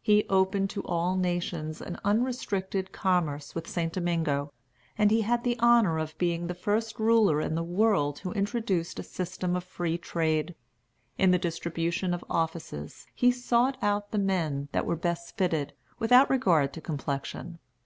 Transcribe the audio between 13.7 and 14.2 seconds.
out the